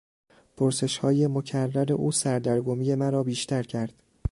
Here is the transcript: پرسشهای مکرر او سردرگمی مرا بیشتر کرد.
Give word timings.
پرسشهای 0.57 1.27
مکرر 1.27 1.93
او 1.93 2.11
سردرگمی 2.11 2.95
مرا 2.95 3.23
بیشتر 3.23 3.63
کرد. 3.63 4.03